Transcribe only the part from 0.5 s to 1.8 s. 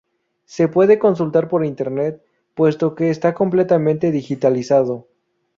puede consultar por